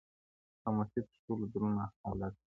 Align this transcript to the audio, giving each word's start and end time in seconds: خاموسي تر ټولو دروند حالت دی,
خاموسي 0.61 0.99
تر 1.09 1.15
ټولو 1.25 1.43
دروند 1.53 1.77
حالت 2.05 2.33
دی, 2.39 2.43